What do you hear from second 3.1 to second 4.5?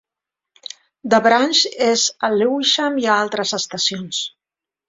a altres estacions.